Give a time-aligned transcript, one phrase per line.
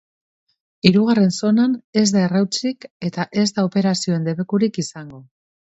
[0.89, 5.27] Hirugarren zonan ez da errautsik eta ez da operazioen debekurik izango.